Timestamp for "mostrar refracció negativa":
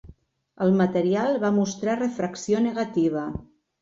1.59-3.29